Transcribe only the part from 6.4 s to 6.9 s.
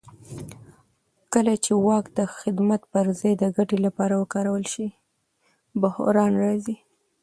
راځي